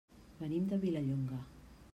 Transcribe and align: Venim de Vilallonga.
Venim 0.39 0.65
de 0.71 0.81
Vilallonga. 0.87 1.43